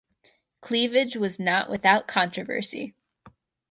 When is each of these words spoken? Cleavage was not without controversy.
Cleavage 0.61 1.15
was 1.15 1.39
not 1.39 1.69
without 1.69 2.07
controversy. 2.07 2.95